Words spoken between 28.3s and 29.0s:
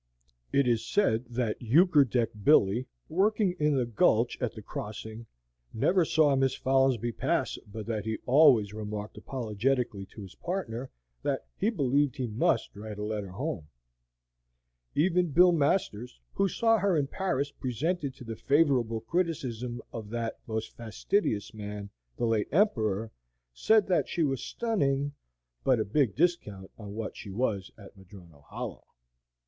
Hollow.